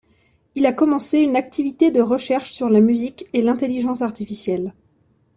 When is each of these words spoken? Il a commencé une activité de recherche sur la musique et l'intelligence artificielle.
Il 0.55 0.65
a 0.65 0.73
commencé 0.73 1.19
une 1.19 1.35
activité 1.35 1.91
de 1.91 2.01
recherche 2.01 2.51
sur 2.53 2.69
la 2.71 2.79
musique 2.79 3.27
et 3.33 3.43
l'intelligence 3.43 4.01
artificielle. 4.01 4.73